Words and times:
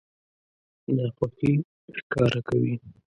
ناخوښي 0.95 1.51
ښکاره 1.97 2.41
کوي. 2.47 2.73